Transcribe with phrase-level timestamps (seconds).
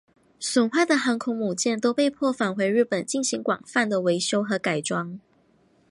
[0.39, 5.19] 损坏的航空母舰都被迫返回日本进行广泛维修和改装。